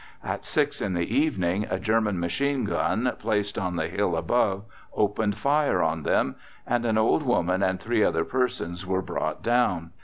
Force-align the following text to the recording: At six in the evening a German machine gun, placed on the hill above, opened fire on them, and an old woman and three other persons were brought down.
At 0.23 0.45
six 0.45 0.81
in 0.81 0.95
the 0.95 1.15
evening 1.15 1.67
a 1.69 1.77
German 1.77 2.19
machine 2.19 2.63
gun, 2.63 3.13
placed 3.19 3.59
on 3.59 3.75
the 3.75 3.87
hill 3.87 4.17
above, 4.17 4.65
opened 4.95 5.37
fire 5.37 5.83
on 5.83 6.01
them, 6.01 6.37
and 6.65 6.87
an 6.87 6.97
old 6.97 7.21
woman 7.21 7.61
and 7.61 7.79
three 7.79 8.03
other 8.03 8.25
persons 8.25 8.83
were 8.83 9.03
brought 9.03 9.43
down. 9.43 9.91